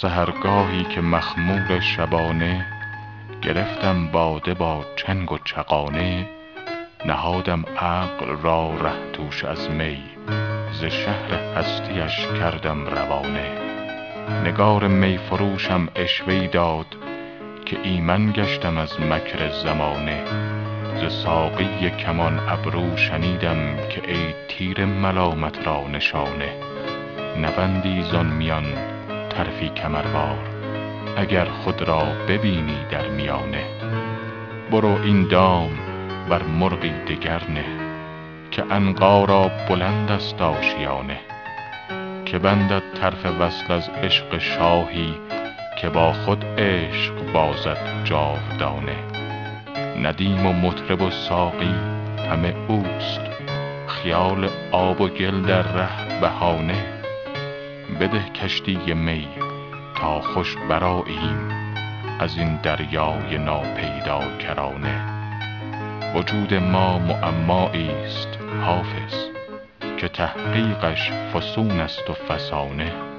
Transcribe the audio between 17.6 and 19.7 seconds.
که ایمن گشتم از مکر